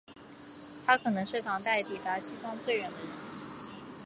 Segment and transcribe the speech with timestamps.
[0.83, 3.07] 他可能是唐朝抵达西方最远的人。